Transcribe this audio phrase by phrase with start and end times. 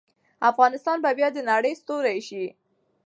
[0.49, 2.45] افغانستان به بیا د نړۍ ستوری شي.